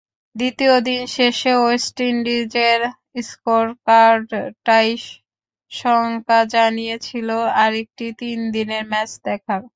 [0.35, 2.79] দ্বিতীয় দিন শেষে ওয়েস্ট ইন্ডিজের
[3.23, 4.89] স্কোরকার্ডটাই
[5.71, 7.29] শঙ্কা জাগিয়েছিল
[7.57, 9.61] আরেকটি তিন দিনের ম্যাচ দেখার।